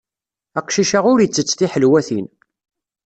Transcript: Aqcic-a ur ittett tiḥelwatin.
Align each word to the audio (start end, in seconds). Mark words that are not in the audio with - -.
Aqcic-a 0.59 0.99
ur 1.11 1.19
ittett 1.21 1.55
tiḥelwatin. 1.57 2.25